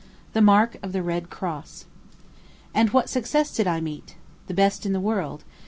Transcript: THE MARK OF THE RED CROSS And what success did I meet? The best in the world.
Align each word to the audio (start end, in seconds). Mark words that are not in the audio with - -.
THE 0.33 0.41
MARK 0.41 0.77
OF 0.81 0.93
THE 0.93 1.03
RED 1.03 1.29
CROSS 1.29 1.85
And 2.73 2.89
what 2.89 3.07
success 3.07 3.55
did 3.55 3.67
I 3.67 3.79
meet? 3.81 4.15
The 4.47 4.55
best 4.55 4.83
in 4.83 4.93
the 4.93 4.99
world. 4.99 5.43